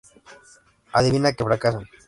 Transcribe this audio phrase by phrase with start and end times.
[1.01, 1.85] Adivina que, fracasan.